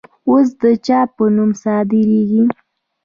[0.27, 2.43] اوس د چا په نوم صادریږي؟